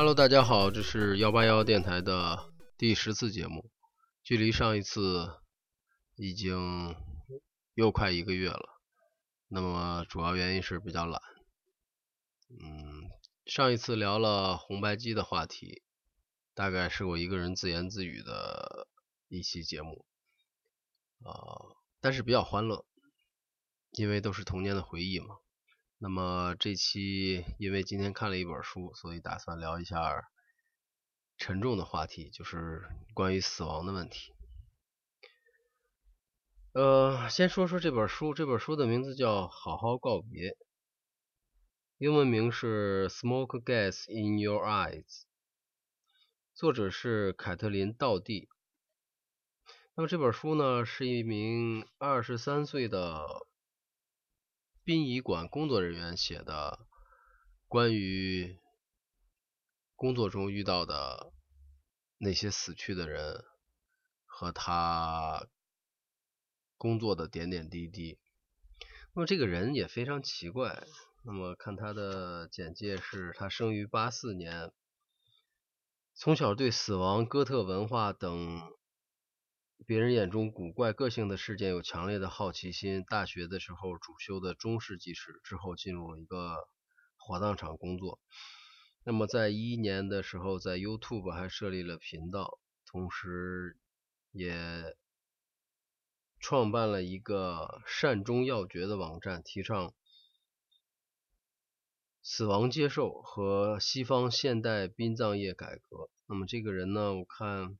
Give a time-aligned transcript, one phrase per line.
[0.00, 3.70] Hello，大家好，这是幺八幺电台的第十次节目，
[4.22, 5.28] 距离上一次
[6.16, 6.96] 已经
[7.74, 8.80] 又快一个月了。
[9.48, 11.20] 那么主要原因是比较懒。
[12.48, 13.10] 嗯，
[13.44, 15.82] 上一次聊了红白机的话题，
[16.54, 18.88] 大概是我一个人自言自语的
[19.28, 20.06] 一期节目，
[21.22, 22.86] 啊，但是比较欢乐，
[23.90, 25.36] 因为都是童年的回忆嘛。
[26.02, 30.30] 那么这期因为今天看了一本书，所以打算聊一下
[31.36, 34.32] 沉重的话题，就是关于死亡的问题。
[36.72, 40.52] 呃，先说说这本书，这本书的名字叫《好好告别》，
[41.98, 45.04] 英文名是《Smoke Gas in Your Eyes》，
[46.54, 48.48] 作者是凯特琳·道蒂。
[49.94, 53.49] 那么这本书呢，是一名二十三岁的。
[54.90, 56.84] 殡仪馆工作人员写的
[57.68, 58.58] 关于
[59.94, 61.32] 工作中遇到的
[62.18, 63.44] 那些死去的人
[64.24, 65.46] 和他
[66.76, 68.18] 工作的点点滴滴。
[69.14, 70.84] 那么这个人也非常奇怪。
[71.24, 74.72] 那么看他的简介是，他生于八四年，
[76.14, 78.60] 从小对死亡、哥特文化等。
[79.86, 83.02] 别人眼中古怪个性的事件有强烈的好奇心。
[83.08, 86.68] 大学的时候主修的中世纪史，之后进入了一个
[87.16, 88.20] 火葬场工作。
[89.04, 93.78] 那么在一一年的时候，在 YouTube 还设立了频道，同时
[94.32, 94.94] 也
[96.38, 99.94] 创办了一个善终要诀的网站，提倡
[102.22, 106.10] 死亡接受和西方现代殡葬业改革。
[106.26, 107.78] 那么这个人呢，我看。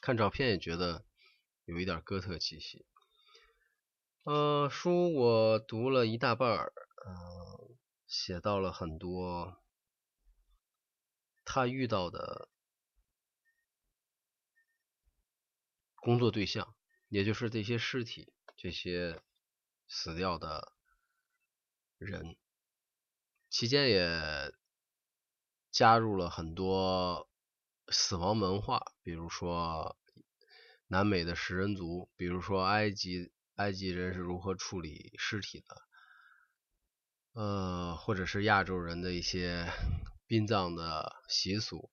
[0.00, 1.04] 看照片也觉得
[1.64, 2.86] 有一点哥特气息。
[4.24, 6.72] 呃，书我读了一大半儿，
[7.04, 7.70] 呃，
[8.06, 9.62] 写到了很多
[11.44, 12.48] 他遇到的
[15.96, 16.74] 工作对象，
[17.08, 19.22] 也就是这些尸体，这些
[19.86, 20.72] 死掉的
[21.96, 22.36] 人，
[23.48, 24.52] 期间也
[25.70, 27.27] 加入了很多。
[27.90, 29.96] 死亡文化，比如说
[30.88, 39.70] 南美的食人族，比如说埃及埃及人是如何处理尸体的，呃，或者是亚洲人的一些
[40.26, 41.90] 殡葬的习俗，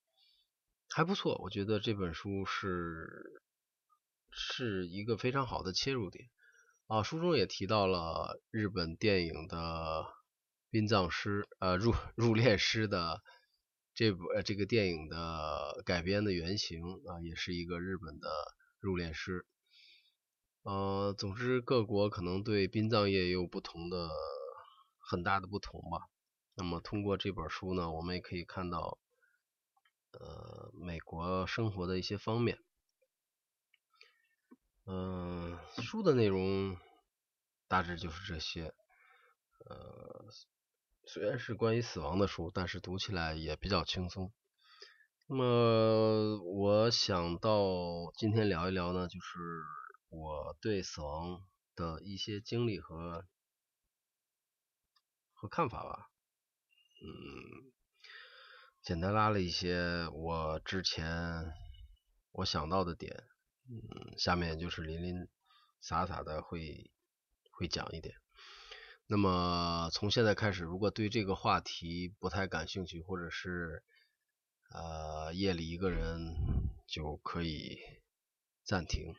[0.90, 1.38] 还不错。
[1.44, 3.42] 我觉得这本书是
[4.32, 6.30] 是一个非常好的切入点
[6.88, 7.04] 啊。
[7.04, 10.06] 书中也提到了日本电影的
[10.70, 13.22] 殡葬师，呃，入入殓师的。
[13.96, 18.30] 这部呃这个电影的改编的原型啊，也是一个日本的
[18.82, 19.46] 入殓师。
[20.64, 24.10] 呃，总之各国可能对殡葬业也有不同的
[25.00, 26.10] 很大的不同吧。
[26.56, 29.00] 那么通过这本书呢，我们也可以看到
[30.12, 32.60] 呃美国生活的一些方面。
[34.86, 36.78] 嗯，书的内容
[37.70, 38.74] 大致就是这些。
[39.66, 40.26] 呃。
[41.08, 44.34] 虽然是关于死亡的书，但是读起来也比较轻松。
[45.28, 47.62] 那么我想到
[48.18, 49.40] 今天聊一聊呢，就是
[50.10, 51.42] 我对死亡
[51.76, 53.26] 的一些经历和
[55.34, 56.10] 和看法吧。
[57.02, 57.72] 嗯，
[58.82, 61.54] 简单拉了一些我之前
[62.32, 63.24] 我想到的点，
[63.70, 65.28] 嗯，下面就是零零
[65.82, 66.92] 散散的会
[67.52, 68.16] 会讲一点。
[69.08, 73.84] 那么从现在开始，如果对这个话题不太感兴趣，或者是
[74.72, 76.34] 呃夜里一个人，
[76.88, 77.78] 就可以
[78.64, 79.14] 暂停。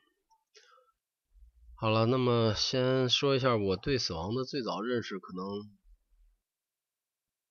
[1.76, 5.70] 好了，那么先说一下我对死亡的最早认识，可能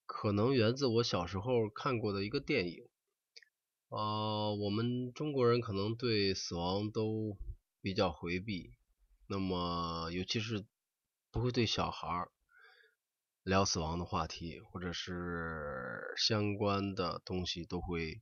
[0.06, 2.86] 可能源自我小时候看过的一个电影。
[3.88, 7.38] 呃，我们中国人可能对死亡都
[7.82, 8.74] 比较回避，
[9.28, 10.66] 那么尤其是。
[11.36, 12.30] 不会对小孩
[13.44, 18.22] 聊死亡的话题，或者是 相关的东西，都会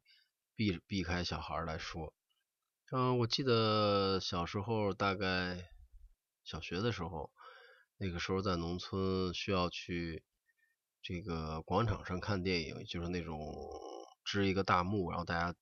[0.55, 2.11] 避避开小孩来说。
[2.91, 5.69] 嗯，我记得小时候，大概
[6.43, 7.29] 小学的时候，
[7.97, 10.23] 那个时候在农村需要去
[11.03, 13.39] 这个广场上看电影，就是那种
[14.25, 15.55] 支一个大幕，然后大家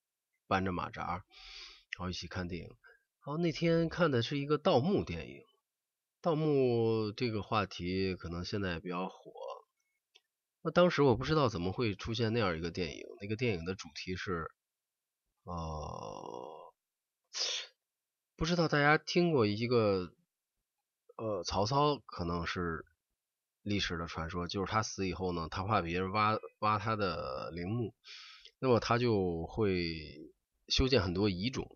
[0.48, 2.68] 搬着马扎，然后一起看电影。
[2.70, 2.78] 然
[3.26, 5.44] 后那天看的是一个盗墓电影。
[6.22, 9.32] 盗墓这个话题可能现在也比较火。
[10.62, 14.52] 那当时我不知道怎么会出现那样一个电影，那个电影的主题是，
[15.44, 16.74] 呃，
[18.36, 20.14] 不知道大家听过一个，
[21.16, 22.86] 呃，曹操可能是
[23.64, 27.96] 历史的传说，就是他死以后呢，他怕别人挖挖他的陵墓，
[28.60, 30.32] 那么他就会
[30.68, 31.76] 修建很多遗冢，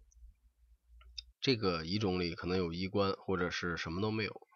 [1.45, 4.47] 这个遗冢里可能有衣冠，或者是什么都没有。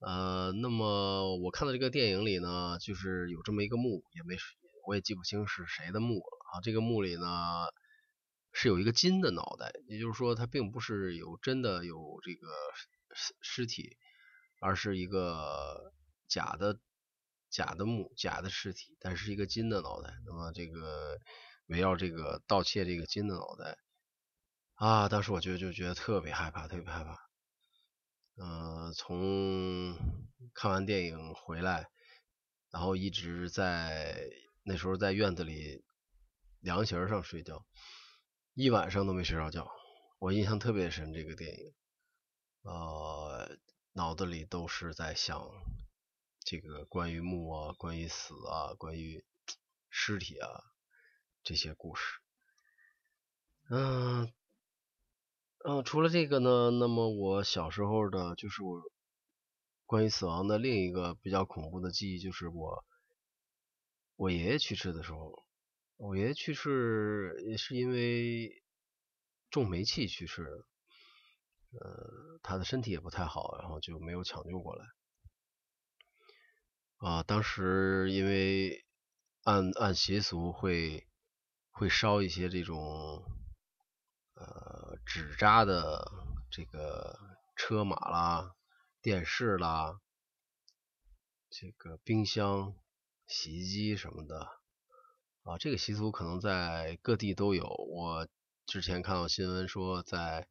[0.00, 4.36] 呃，那么我看到这个电影里呢，就是有这么一个墓，也没
[4.84, 6.60] 我也记不清是谁的墓了啊。
[6.60, 7.28] 这个墓里呢
[8.52, 12.48] 是有一个金的脑袋，也就是说它并不是有真的有这个
[13.14, 13.96] 尸尸体，
[14.60, 15.92] 而是一个
[16.26, 16.80] 假的
[17.48, 20.12] 假的墓，假的尸体，但是一个金的脑袋。
[20.26, 21.20] 那么这个
[21.68, 23.78] 围绕这个盗窃这个金的脑袋
[24.76, 27.18] 啊，当时我觉得就觉得特别害怕，特别害怕。
[28.36, 29.96] 呃，从
[30.52, 31.88] 看完电影回来，
[32.70, 34.28] 然后一直在
[34.62, 35.82] 那时候在院子里
[36.60, 37.64] 凉席上睡觉，
[38.52, 39.66] 一晚上都没睡着觉。
[40.18, 41.74] 我印象特别深，这个电影，
[42.60, 43.56] 呃，
[43.92, 45.40] 脑子里都是在想
[46.40, 49.24] 这个关于墓啊、关于死啊、关于
[49.88, 50.64] 尸体啊
[51.42, 52.18] 这些故事。
[53.70, 54.30] 嗯。
[55.68, 58.80] 嗯，除了这个呢，那么我小时候的，就是我
[59.84, 62.84] 关于死亡的另一个比较恐怖的记忆，就是我
[64.14, 65.44] 我爷爷去世的时候，
[65.96, 68.62] 我爷爷去世也是因为
[69.50, 70.50] 中煤气去世的，
[71.80, 74.84] 呃，他的身体也不太好，然后就没有抢救过来。
[76.98, 78.84] 啊，当时因为
[79.42, 81.08] 按按习俗会
[81.70, 83.24] 会烧一些这种。
[84.38, 86.10] 呃，纸扎的
[86.50, 87.16] 这个
[87.54, 88.56] 车马啦、
[89.00, 90.00] 电视啦、
[91.48, 92.74] 这个冰箱、
[93.28, 94.48] 洗衣机什么的
[95.44, 97.64] 啊，这个习俗可能在各地都有。
[97.66, 98.26] 我
[98.66, 100.48] 之前看到新闻说，在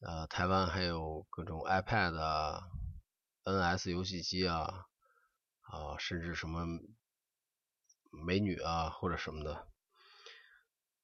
[0.00, 2.62] 呃台湾还有各种 iPad 啊、
[3.44, 4.86] NS 游戏机啊
[5.60, 6.64] 啊，甚至什么
[8.10, 9.68] 美女啊或者什么的。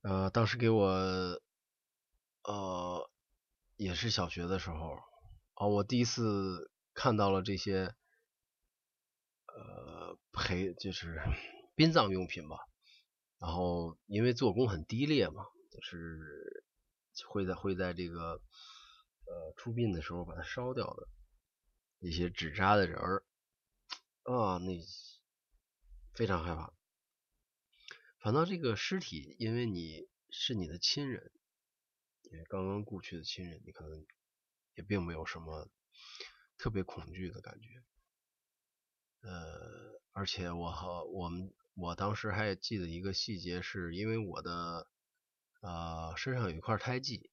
[0.01, 1.39] 呃，当时给我。
[2.44, 3.11] 呃，
[3.77, 4.99] 也是小学的时候，
[5.55, 7.94] 哦，我第一次看到了这些，
[9.47, 11.21] 呃，陪就是
[11.77, 12.56] 殡葬用品吧。
[13.39, 16.65] 然后因为做工很低劣嘛，就是
[17.29, 18.41] 会在会在这个
[19.27, 21.09] 呃出殡的时候把它烧掉的
[21.99, 23.25] 一些纸扎的人儿
[24.23, 24.79] 啊，那
[26.15, 26.73] 非常害怕。
[28.21, 31.33] 反倒这个尸体，因为你是你的亲人。
[32.32, 34.06] 因为刚刚故去的亲人，你可能
[34.75, 35.69] 也并没有什么
[36.56, 37.69] 特别恐惧的感觉。
[39.20, 44.88] 呃，而且我和我们，我当时还记得一个细节，是因为我的
[45.61, 47.31] 呃身上有一块胎记，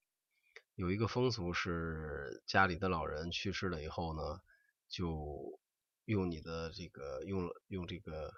[0.75, 4.42] 有一个风俗是家里的老人去世了以后呢，
[4.90, 5.62] 就
[6.04, 8.34] 用你的这个用用这个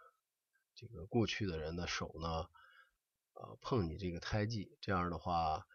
[0.76, 2.48] 这个过去的人的手呢，
[3.34, 5.66] 呃碰你这个胎记，这样的话。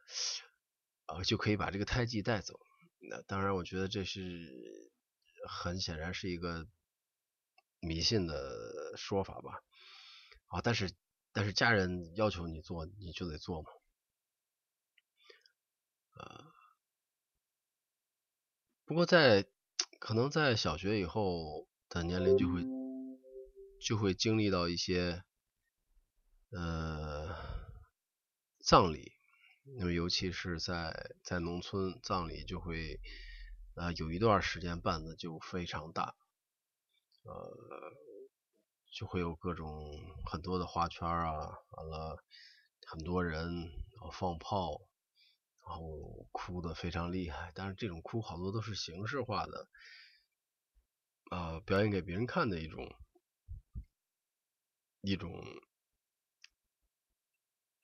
[1.06, 2.60] 啊，就可以把这个胎记带走。
[3.08, 4.90] 那当然，我觉得这是
[5.48, 6.66] 很显然是一个
[7.80, 9.62] 迷信的说法吧。
[10.46, 10.92] 啊，但是
[11.32, 13.70] 但是家人要求你做，你就得做嘛。
[16.14, 16.52] 呃，
[18.84, 19.46] 不过在
[19.98, 22.62] 可能在小学以后的年龄就会
[23.80, 25.24] 就会经历到一些
[26.50, 27.36] 呃
[28.64, 29.15] 葬礼。
[29.74, 33.00] 那么，尤其是在在农村，葬礼就会
[33.74, 36.14] 呃有一段时间办的就非常大，
[37.24, 37.52] 呃，
[38.92, 42.22] 就会有各种很多的花圈啊，完了
[42.86, 43.72] 很多人，
[44.12, 44.80] 放炮，
[45.66, 47.50] 然后哭的非常厉害。
[47.52, 49.68] 但是这种哭好多都是形式化的，
[51.30, 52.94] 啊，表演给别人看的一种
[55.00, 55.44] 一种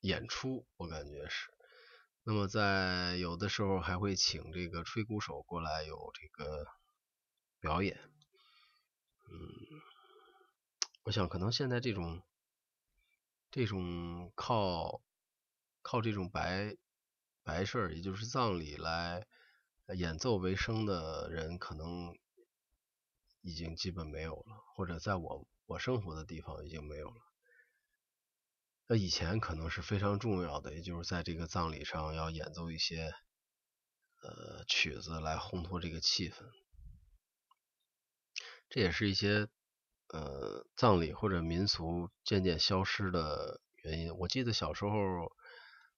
[0.01, 1.51] 演出，我感觉是。
[2.25, 6.67] 那么在有的时候还会请这个吹鼓手过来有这个
[7.59, 7.99] 表演，
[9.29, 9.81] 嗯，
[11.02, 12.23] 我想可能现在这种
[13.50, 15.02] 这种靠
[15.83, 16.76] 靠这种白
[17.43, 19.26] 白事儿，也就是葬礼来
[19.97, 22.17] 演奏为生的人，可能
[23.41, 27.32] 已经基本没有了，或者在我我生活的地方已经没有了。
[28.87, 33.15] 那以前可能是非常重要的，也就是在这个葬礼上要演奏一些
[34.23, 36.45] 呃曲子来烘托这个气氛。
[38.69, 39.49] 这也是一些
[40.09, 44.15] 呃葬礼或者民俗渐渐消失的原因。
[44.17, 44.91] 我记得小时候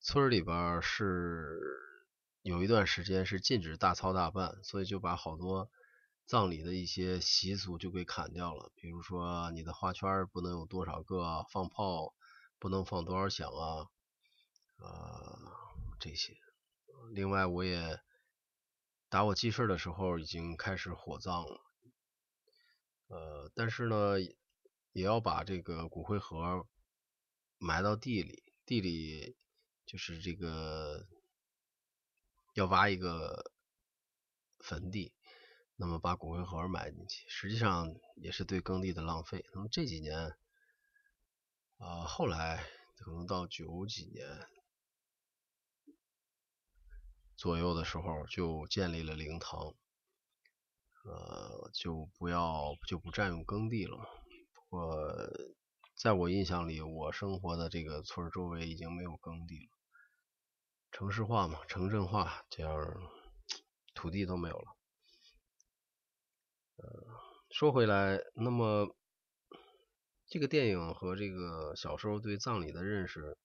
[0.00, 1.58] 村里边是
[2.42, 5.70] 有一段时间是禁止大操大办，所以就把好多
[6.26, 12.14] 葬礼的一些习俗就给砍掉了，比如说你的花圈不能有多少个，放炮
[12.64, 13.90] 不能放多少响啊，
[14.78, 15.38] 呃
[16.00, 16.34] 这些。
[17.12, 18.00] 另外我也
[19.10, 21.60] 打我记事的时候已经开始火葬了，
[23.08, 24.18] 呃但是呢
[24.92, 26.66] 也要把这个骨灰盒
[27.58, 29.36] 埋到地里，地里
[29.84, 31.06] 就是这个
[32.54, 33.52] 要挖一个
[34.60, 35.12] 坟地。
[35.76, 39.44] 那么把骨灰盒埋进去，实际上也是对耕地的浪费。
[39.52, 40.34] 那么这几年，
[41.84, 42.64] 啊，后来
[42.96, 44.26] 可能到九几年
[47.36, 49.74] 左右的时候，就建立了灵堂，
[51.04, 53.98] 呃，就不要就不占用耕地了。
[54.54, 55.14] 不过，
[55.94, 59.70] 在我印象里，我生活的这个村周围已经没有耕地了，
[60.90, 62.80] 城市化嘛，城镇化，这样
[63.92, 64.76] 土地都没有了。
[66.76, 67.06] 呃，
[67.50, 68.96] 说回来，那么
[70.34, 73.38] 这个电影和这个小时候对葬礼的认识，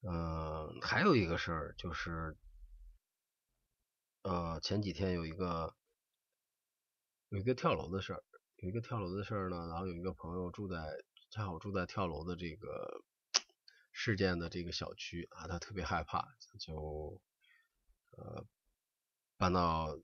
[0.00, 2.36] 嗯，还有一个事儿就是，
[4.22, 5.76] 呃，前几天有一个
[7.28, 8.24] 有一个跳楼的事儿，
[8.56, 10.82] 有一个跳楼的事儿呢，然后有一个朋友住在
[11.30, 13.04] 恰好住在跳楼的这个
[13.92, 16.26] 事件的这个小区啊，他特别害怕，
[16.58, 17.22] 就
[18.16, 18.44] 呃
[19.36, 19.96] 搬到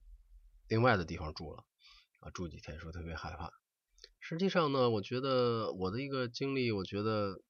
[0.68, 1.64] 另外的地方住了。
[2.20, 3.52] 啊，住几天说特别害怕。
[4.32, 7.42] 实际上呢，我觉得我的一个经历，我觉得，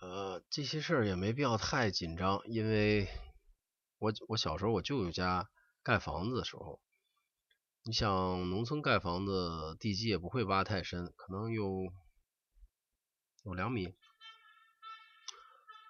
[0.00, 3.08] 呃，这些事儿也没必要太紧张，因为
[3.98, 5.50] 我我小时候我舅舅家
[5.82, 6.80] 盖房子的时候，
[7.82, 11.92] 你想农村盖房子地基也不会挖太深，可能有
[13.42, 13.96] 有两米，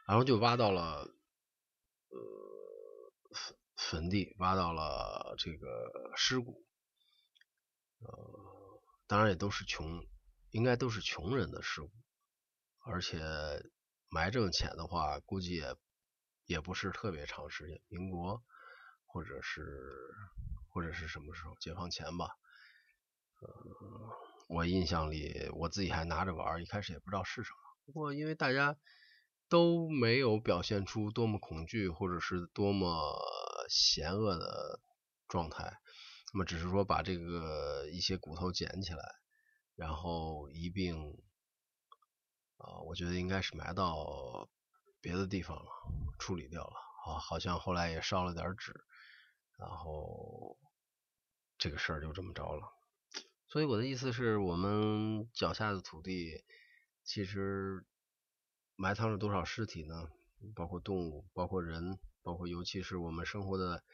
[0.06, 1.14] 然后就挖到了
[2.08, 2.18] 呃
[3.34, 6.64] 坟坟地，挖到了这个尸骨。
[9.06, 10.06] 当然也都是穷，
[10.50, 11.90] 应该都是穷人的事物，
[12.86, 13.20] 而且
[14.08, 15.76] 埋这么浅的话，估计也
[16.46, 18.42] 也不是特别长时间，民国
[19.04, 19.62] 或者是
[20.68, 22.28] 或者是什么时候，解放前吧。
[23.40, 23.48] 呃，
[24.48, 28.76] 我印象里我自己还拿着玩，一开始也不知道是什么，不过因为大家
[29.48, 32.88] 都没有表现出多么恐惧或者是多么
[33.68, 34.80] 险恶的
[35.28, 35.78] 状态。
[36.34, 39.14] 那么只是说把这个一些骨头捡起来，
[39.76, 40.96] 然后一并
[42.56, 44.50] 啊，我觉得应该是埋到
[45.00, 45.64] 别的地方了，
[46.18, 46.74] 处理掉了
[47.06, 48.74] 啊，好像后来也烧了点纸，
[49.56, 50.58] 然后
[51.56, 52.66] 这个事儿就这么着了。
[53.46, 56.44] 所以我的意思是我们脚下的土地
[57.04, 57.86] 其实
[58.74, 60.08] 埋藏着多少尸体呢？
[60.56, 63.84] 包括动物，包括人，包括尤其是我们生活的。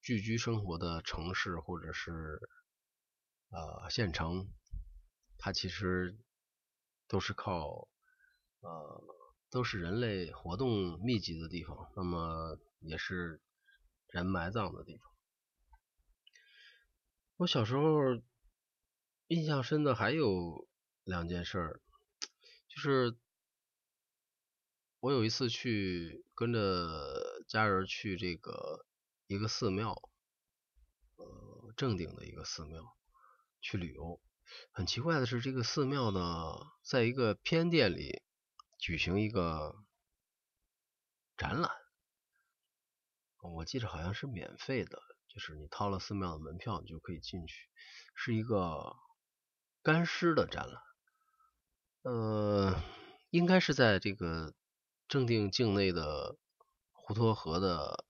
[0.00, 2.40] 聚居生活的城市或者是
[3.50, 4.48] 呃县城，
[5.36, 6.16] 它其实
[7.08, 7.88] 都是靠
[8.60, 9.04] 呃
[9.50, 13.42] 都是人类活动密集的地方，那么也是
[14.08, 15.12] 人埋葬的地方。
[17.36, 17.98] 我小时候
[19.26, 20.66] 印象深的还有
[21.04, 21.80] 两件事儿，
[22.68, 23.16] 就是
[25.00, 28.86] 我有一次去跟着家人去这个。
[29.28, 30.10] 一个寺庙，
[31.16, 32.96] 呃，正定的一个寺庙
[33.60, 34.22] 去旅游。
[34.72, 38.22] 很奇怪的是，这个寺庙呢，在一个偏殿里
[38.78, 39.76] 举行一个
[41.36, 41.70] 展览。
[43.42, 47.68] 我记着好像是免费的，就是你掏了寺庙的门票，你就可以进去。
[48.14, 48.96] 是一个
[49.82, 50.82] 干尸的展览，
[52.00, 52.82] 呃，
[53.28, 54.54] 应该是在这个
[55.06, 56.38] 正定境内的
[56.94, 58.07] 滹沱河的。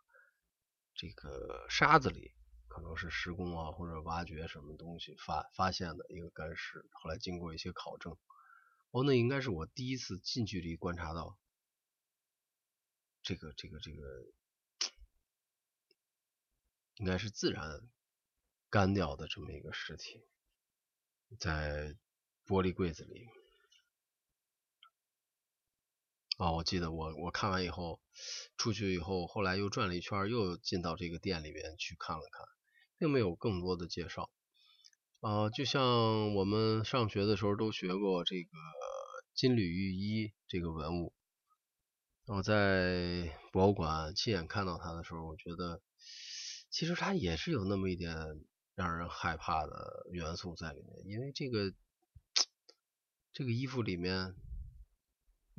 [0.99, 2.35] 这个沙子里
[2.67, 6.85] 可能是施工啊，或者挖掘什么东西发发现的一个干尸。
[6.91, 8.19] 后来经过一些考证，
[8.91, 11.39] 哦，那应该是我第一次近距离观察到
[13.23, 14.03] 这个这个这个，
[16.97, 17.89] 应该是自然
[18.69, 20.27] 干掉的这么一个尸体，
[21.39, 21.95] 在
[22.45, 23.29] 玻璃柜子里。
[26.39, 28.01] 啊，我记得我我看完以后，
[28.57, 32.47] 出去以后，后来又转了一圈，又进到这个店里边去看了看，
[32.97, 34.31] 并没有更多的介绍。
[35.19, 38.51] 啊，就像我们上学的时候都学过这个
[39.35, 41.13] 金缕玉衣这个文物，
[42.27, 45.83] 我在博物馆亲眼看到它的时候，我觉得
[46.71, 48.15] 其实它也是有那么一点
[48.77, 51.75] 让人害怕的元素在里面，因为这个
[53.35, 54.37] 这个衣服里面。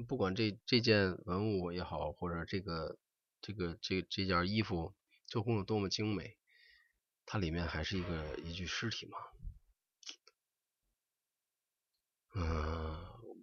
[0.07, 2.97] 不管这这件文物也好，或者这个
[3.41, 4.95] 这个这这件衣服
[5.27, 6.37] 做工有多么精美，
[7.25, 9.17] 它里面还是一个一具尸体嘛。
[12.35, 12.95] 嗯，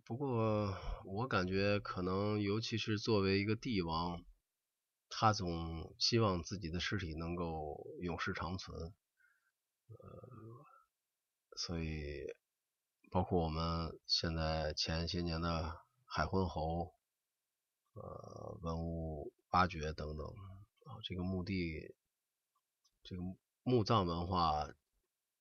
[0.04, 4.24] 不过我感觉可能，尤其是作为一个帝王，
[5.08, 8.94] 他总希望自己的尸体能够永世长存。
[9.88, 10.28] 呃，
[11.56, 12.34] 所以
[13.10, 15.85] 包括我们现在前些年的
[16.16, 16.94] 海昏侯，
[17.92, 20.26] 呃，文物挖掘等等
[20.86, 21.94] 啊，这个墓地，
[23.02, 23.22] 这个
[23.62, 24.66] 墓葬文化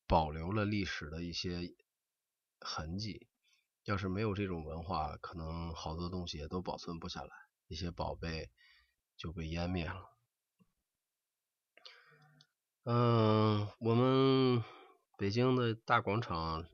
[0.06, 1.74] 保留了历史的一些
[2.60, 3.30] 痕迹。
[3.86, 7.30] 要是没有这种文化，可能好多东西也都保存不下来，
[7.68, 8.52] 一些宝贝
[9.16, 10.12] 就被湮灭了。
[12.84, 14.62] 嗯，我们
[15.18, 16.68] 北京的大广场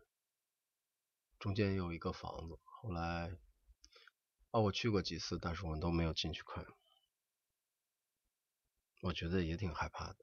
[1.37, 3.37] 中间有一个房子，后来
[4.51, 6.65] 啊，我去过几次，但是我们都没有进去看，
[9.01, 10.17] 我觉得也挺害怕的。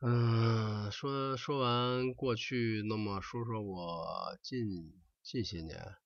[0.00, 5.96] 嗯，说说完过去，那么说说我近近些年，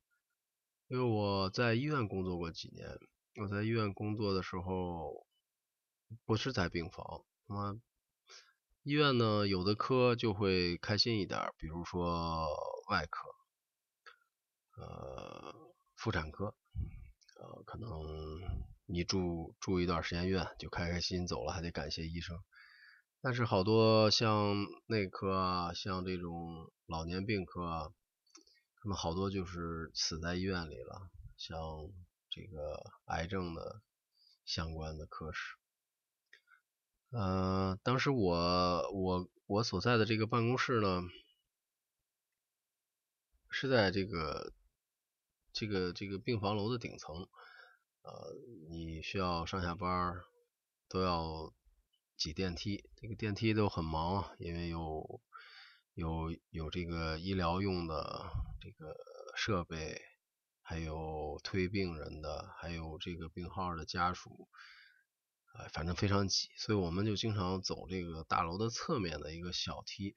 [0.89, 2.89] 因为我在医院工作过几年，
[3.37, 5.27] 我在医院工作的时候。
[6.27, 7.81] 不是在病房，那么
[8.85, 12.47] 医院呢，有的科就会开心一点，比如说
[12.89, 13.29] 外科，
[14.77, 15.55] 呃，
[15.97, 16.55] 妇产科，
[17.37, 17.89] 呃，可能
[18.87, 22.43] 你住住一段时间院就开开心心走了，还得感谢医生。
[23.21, 24.55] 但是好多像
[24.87, 27.93] 内科啊，像这种老年病科啊，
[28.83, 31.57] 他们好多就是死在医院里了，像
[32.29, 33.81] 这个癌症的
[34.45, 35.57] 相关的科室。
[37.11, 41.01] 呃，当时我我我所在的这个办公室呢，
[43.49, 44.53] 是在这个
[45.55, 47.29] 这个这个病房楼的顶层，
[48.03, 48.35] 呃，
[48.69, 50.21] 你需要上下班
[50.89, 51.55] 都要
[52.17, 55.23] 挤电梯，这个电梯都很忙，因为有
[55.95, 58.27] 有有这个医疗用的
[58.61, 58.97] 这个
[59.37, 60.03] 设备，
[60.61, 64.49] 还有推病人的，还有这个病号的家属。
[65.55, 70.17] 哎，反正非常挤，所以我们就经常走这个大楼的侧面的一个小梯、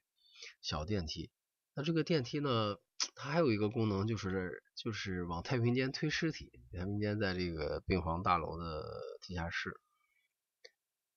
[0.60, 1.30] 小电梯。
[1.74, 2.76] 那这个电梯呢，
[3.20, 6.52] 它还有一个功能，就是就是往太平间推尸体。
[6.72, 8.84] 太平间在这个病房大楼的
[9.20, 9.80] 地下室。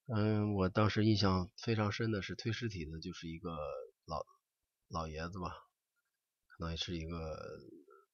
[0.07, 3.55] 嗯，我当时印象非常深的是推尸体的，就是一个
[4.05, 4.25] 老
[4.87, 5.51] 老爷子吧，
[6.47, 7.37] 可能也是一个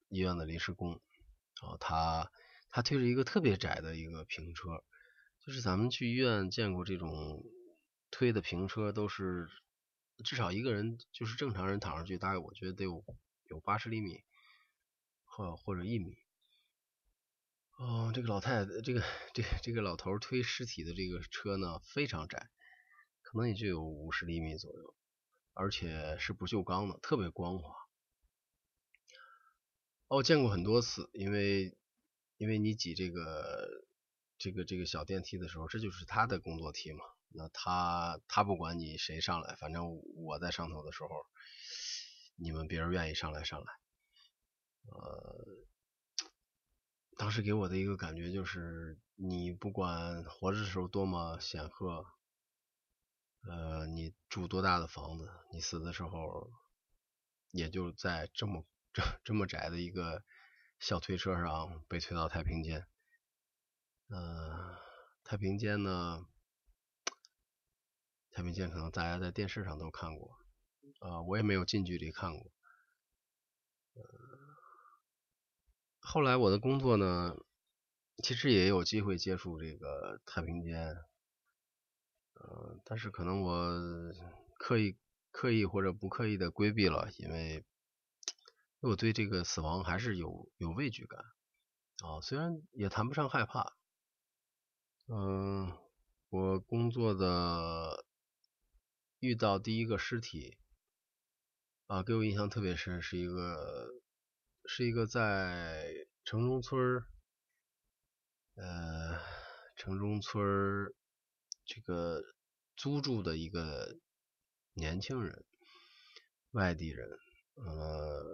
[0.09, 1.01] 医院的临时工。
[1.61, 2.29] 然后他
[2.69, 4.83] 他推着一个特别窄的一个平车。
[5.45, 7.41] 就是咱们去医院见过这种
[8.11, 9.47] 推的平车，都是
[10.25, 13.01] 至少一个人，就是正常人躺上去，大概我觉得得有
[13.49, 14.23] 有八十厘米
[15.23, 16.17] 或或者一米。
[17.77, 22.49] 哦，这个老太太，这个这个这个老头推尸体的这个车呢，非常窄，
[23.21, 24.95] 可能也就有五十厘米左右，
[25.53, 27.75] 而且是不锈钢的，特别光滑。
[30.07, 31.77] 哦，见过很多次，因为
[32.37, 33.85] 因为你挤这个。
[34.39, 37.03] 这个这个小电梯的时候，这就是他的工作梯嘛。
[37.29, 41.09] 那他他不管你谁上来，反正我在上头的时候，
[42.37, 43.65] 你们别人愿意上来上来。
[44.85, 45.45] 呃，
[47.17, 52.05] 当时给我的一个感觉就是，你不管活着的时候多么显赫，
[53.41, 56.49] 呃，你住多大的房子，你死的时候，
[57.51, 60.23] 也就在这么这这么窄的一个
[60.79, 62.87] 小推车上被推到太平间。
[64.09, 64.77] 呃，
[65.23, 66.25] 太平间呢？
[68.31, 70.37] 太平间可能大家在电视上都看过，
[70.99, 72.51] 啊，我也没有近距离看过。
[73.93, 74.03] 呃，
[75.99, 77.35] 后来我的工作呢，
[78.23, 80.95] 其实也有机会接触这个太平间，
[82.33, 84.13] 呃，但是可能我
[84.57, 84.97] 刻意
[85.31, 87.65] 刻意或者不刻意的规避了，因为
[88.79, 91.19] 我对这个死亡还是有有畏惧感，
[92.03, 93.75] 啊，虽然也谈不上害怕。
[95.07, 95.71] 嗯，
[96.29, 98.05] 我工作的
[99.19, 100.57] 遇到第一个尸体
[101.87, 103.89] 啊，给我印象特别深，是一个
[104.65, 105.87] 是一个在
[106.25, 106.79] 城中村
[108.55, 109.19] 呃
[109.77, 110.93] 城中村
[111.65, 112.21] 这个
[112.75, 113.97] 租住的一个
[114.73, 115.45] 年轻人，
[116.51, 117.09] 外地人，
[117.55, 118.25] 呃，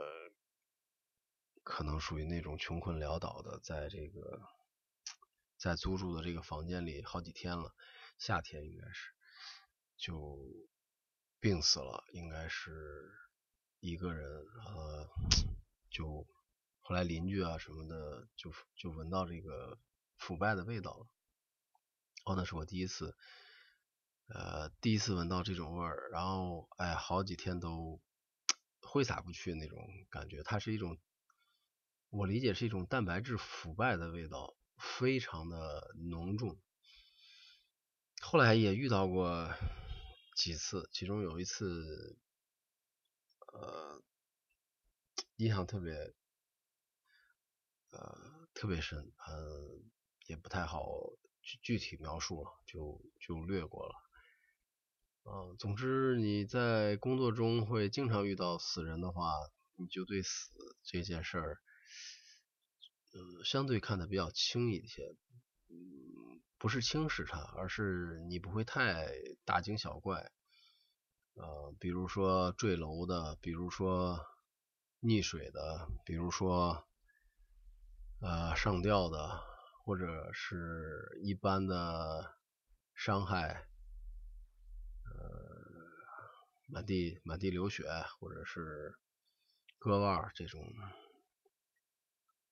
[1.64, 4.42] 可能属于那种穷困潦倒的，在这个。
[5.56, 7.74] 在租住的这个房间里好几天了，
[8.18, 9.14] 夏天应该是
[9.96, 10.38] 就
[11.40, 13.10] 病死了，应该是
[13.86, 14.26] 一个人，
[14.66, 15.10] 呃，
[15.90, 16.26] 就
[16.80, 19.78] 后来邻居啊什么的就就闻到这个
[20.16, 21.06] 腐败的味道了。
[22.24, 23.14] 哦，那是我第一次，
[24.28, 28.00] 呃，第一次闻到这种味儿，然后哎，好几天都
[28.80, 29.78] 挥洒不去那种
[30.10, 30.44] 感觉。
[30.44, 30.98] 它是一种，
[32.08, 36.58] 我理解是一种蛋白质腐败的味道，非常的浓重。
[38.22, 39.54] 后来也遇到过
[40.38, 42.18] 几次，其中有一次，
[43.54, 44.02] 呃，
[45.38, 45.94] 印象特别，
[47.92, 49.80] 呃，特别深，呃，
[50.28, 50.86] 也不太好
[51.42, 53.96] 具具体描述了，就就略过了。
[55.26, 59.32] 嗯，总之你在工作中会经常遇到死人的话，
[59.76, 60.50] 你就对死
[60.84, 61.58] 这件事儿，
[63.14, 65.16] 嗯，相对看得比较轻一些，
[65.70, 69.08] 嗯，不是轻视它，而是你不会太
[69.46, 70.32] 大惊小怪，
[71.36, 74.20] 呃，比如说坠楼的，比如说
[75.02, 76.86] 溺水的，比如说
[78.22, 79.42] 呃上吊的，
[79.84, 82.36] 或者是一般的
[82.94, 83.68] 伤害。
[85.06, 85.64] 呃
[86.68, 87.84] 满地满地流血，
[88.20, 88.96] 或者是
[89.78, 90.62] 割腕这种，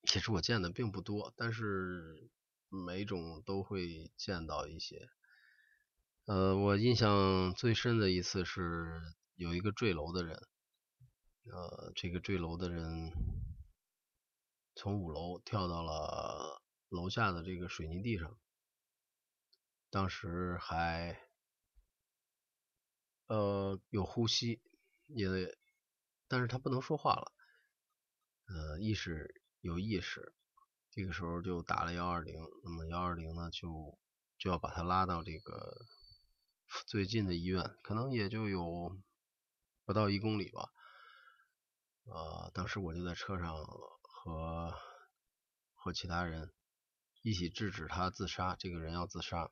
[0.04, 2.30] 其实我见的并不多，但是
[2.68, 5.08] 每种都会见到一些。
[6.24, 9.00] 呃，我印象最深的一次是
[9.34, 10.36] 有一个坠楼的人，
[11.44, 13.12] 呃，这个坠楼的人
[14.74, 18.38] 从五楼跳到了楼下的这个水泥地上，
[19.90, 21.20] 当时还。
[23.28, 24.60] 呃，有呼吸，
[25.06, 25.26] 也，
[26.28, 27.32] 但是他不能说话了，
[28.44, 30.34] 呃，意识有意识，
[30.90, 33.98] 这个时候就打了幺二零，那么幺二零呢，就
[34.36, 35.86] 就要把他拉到这个
[36.86, 38.96] 最近的医院，可能也就有
[39.84, 40.70] 不到一公里吧，
[42.04, 43.56] 呃，当时我就在车上
[44.02, 44.74] 和
[45.74, 46.52] 和其他人
[47.22, 49.50] 一起制止他自杀，这个人要自杀。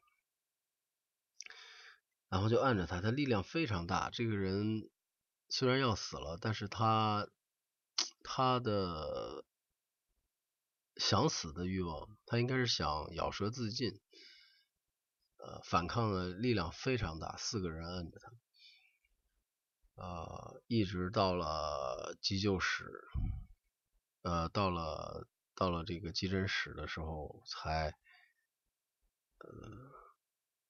[2.29, 4.09] 然后就按着他，他力量非常大。
[4.11, 4.89] 这个人
[5.49, 7.29] 虽然要死了，但是他
[8.23, 9.45] 他的
[10.95, 14.01] 想死的欲望，他应该是想咬舌自尽。
[15.43, 18.33] 呃，反抗的力量非常大，四个人按着他，
[20.03, 22.85] 呃，一直到了急救室，
[24.23, 27.95] 呃，到了到了这个急诊室的时候，才
[29.39, 29.91] 呃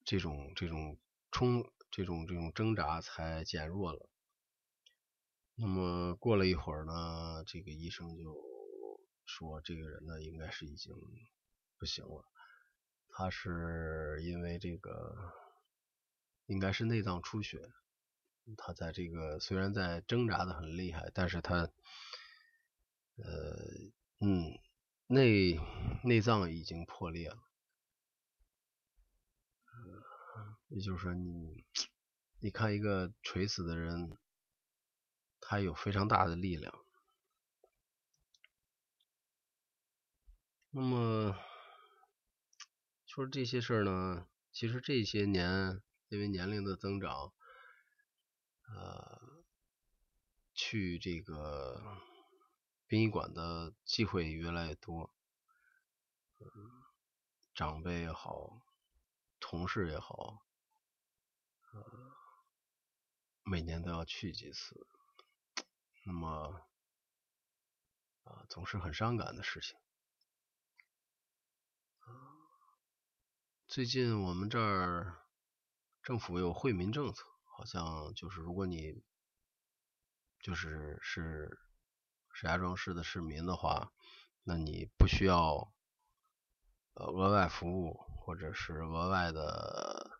[0.05, 0.99] 这种这种。
[1.33, 4.11] 冲这种这种挣扎才减弱了。
[5.55, 8.37] 那么过了一会儿呢，这个医生就
[9.27, 10.93] 说这个人呢应该是已经
[11.79, 12.25] 不行了。
[13.21, 15.15] 他是因为这个
[16.47, 17.71] 应该是内脏出血，
[18.57, 21.71] 他在这个虽然在挣扎的很厉害，但是他
[23.17, 23.59] 呃
[24.21, 24.59] 嗯
[25.07, 25.61] 内
[26.03, 27.37] 内脏已经破裂了。
[30.69, 31.67] 也就是说，你
[32.39, 34.17] 你看一个垂死的人，
[35.41, 36.73] 他有非常大的力量。
[40.71, 41.37] 那么
[43.13, 47.33] 说这些事儿呢，其实这些年因为年龄的增长，
[48.69, 49.43] 呃，
[50.55, 51.99] 去这个
[52.87, 55.13] 殡仪馆的机会也越来越多，
[57.53, 58.63] 长辈也好，
[59.41, 60.47] 同事也好。
[61.73, 62.13] 呃，
[63.43, 64.87] 每年都要去几次，
[66.05, 66.65] 那么
[68.23, 69.77] 啊，总是很伤感的事情。
[73.71, 75.17] 最近我们这儿
[76.03, 77.25] 政府有惠民政策，
[77.57, 79.01] 好像就是如果你
[80.41, 81.57] 就是是
[82.33, 83.93] 石家庄市的市民的话，
[84.43, 85.73] 那你不需要
[86.95, 90.19] 额外服务或者是额外的。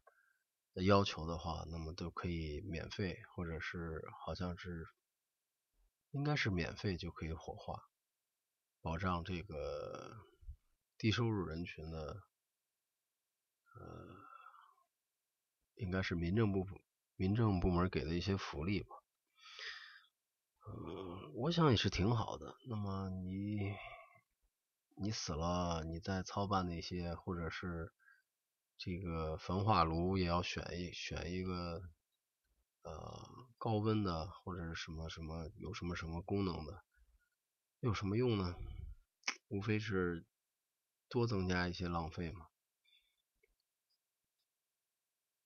[0.73, 4.87] 的要求的话，那么都可以免费，或者是好像是
[6.13, 7.83] 应该是免费就可以火化，
[8.81, 10.17] 保障这个
[10.97, 12.23] 低收入人群的，
[13.75, 14.17] 呃，
[15.77, 16.67] 应该是民政部
[17.17, 18.97] 民政部门给的一些福利吧。
[20.67, 22.57] 嗯，我想也是挺好的。
[22.69, 23.75] 那么你
[24.97, 27.93] 你死了，你再操办那些，或者是。
[28.83, 31.83] 这个焚化炉也要选一选一个
[32.81, 33.29] 呃
[33.59, 36.83] 高温的或者是什么什么有什么什么功能的，
[37.81, 38.55] 有什么用呢？
[39.49, 40.25] 无非是
[41.11, 42.47] 多增加一些浪费嘛。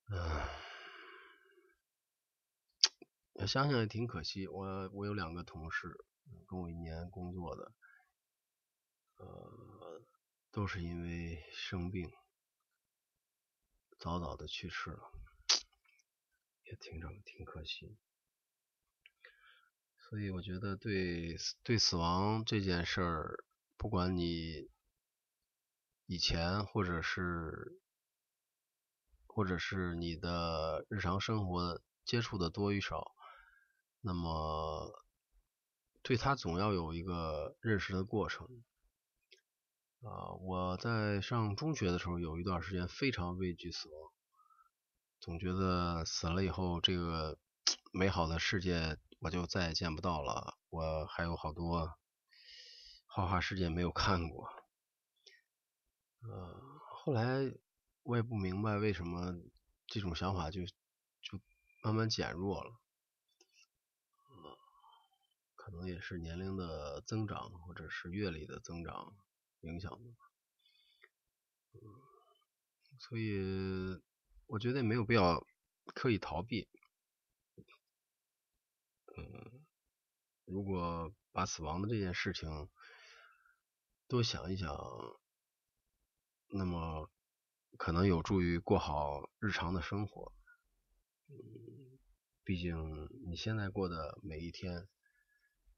[0.07, 0.47] 嗯，
[3.47, 4.47] 想想也挺可惜。
[4.47, 6.05] 我我有两个同事
[6.47, 7.73] 跟我一年工作的，
[9.17, 10.03] 呃，
[10.51, 12.11] 都是因为生病。
[13.97, 15.09] 早早的去世了，
[16.65, 17.97] 也挺着挺可惜。
[19.97, 23.45] 所以我觉得对对死亡这件事儿，
[23.77, 24.69] 不管你
[26.05, 27.81] 以前或者是
[29.35, 33.11] 或者是你的日常生活接触的多与少，
[33.99, 35.03] 那么
[36.01, 38.47] 对他总要有一个认识的过程。
[40.01, 44.11] 啊，我在上中学的时候有一段时间非常畏惧死亡，
[45.19, 47.37] 总觉得死了以后这个
[47.91, 50.57] 美好的世界我就再也见不到了。
[50.69, 51.93] 我还有好多
[53.05, 54.47] 花花世界没有看过。
[56.21, 57.53] 呃，后来
[58.05, 59.35] 我也不明白为什么
[59.87, 61.41] 这种想法就就
[61.83, 62.79] 慢慢减弱了。
[65.55, 69.13] 可能也是年龄的增长，或者是阅历的增长。
[69.61, 70.09] 影响的，
[71.71, 71.79] 嗯，
[72.99, 73.99] 所以
[74.45, 75.43] 我觉得没有必要
[75.95, 76.69] 刻意逃避，
[79.17, 79.65] 嗯，
[80.45, 82.69] 如果把死亡的这件事情
[84.07, 84.69] 多想一想，
[86.49, 87.09] 那么
[87.77, 90.33] 可能有助于过好日常的生活，
[91.27, 91.35] 嗯，
[92.43, 94.87] 毕竟你现在过的每一天，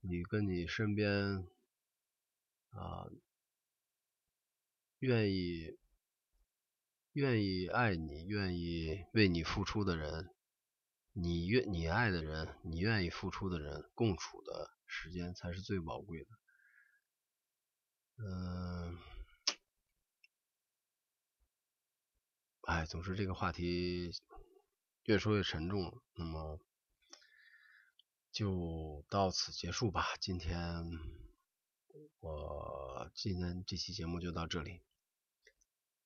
[0.02, 1.48] 你跟你身边
[2.70, 3.08] 啊。
[5.00, 5.78] 愿意
[7.14, 10.34] 愿意爱你、愿意为你付出的人，
[11.14, 16.30] 你愿你爱的人，你愿意付出的人，共处的时间才是最宝贵的。
[22.78, 24.12] 哎，总之这个话题
[25.06, 26.60] 越说越沉重了，那么
[28.32, 30.06] 就到此结束吧。
[30.22, 30.88] 今天
[32.20, 34.84] 我今天这期节目就到这里。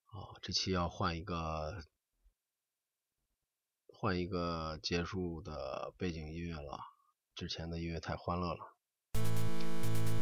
[0.06, 1.84] 啊，这期要换一个，
[3.88, 6.80] 换一个结束的背景音乐了，
[7.36, 8.78] 之前的音乐太欢乐了，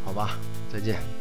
[0.04, 0.36] 好吧，
[0.74, 1.19] 再见。